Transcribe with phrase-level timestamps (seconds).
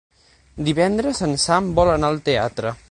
[0.69, 2.79] Divendres en Sam vol anar al teatre.